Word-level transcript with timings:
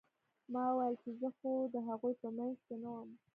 ما 0.53 0.63
وويل 0.75 0.95
چې 1.03 1.09
زه 1.21 1.29
خو 1.37 1.51
د 1.73 1.75
هغوى 1.87 2.13
په 2.21 2.27
منځ 2.37 2.55
کښې 2.67 2.75
نه 2.83 2.89
وم. 2.95 3.09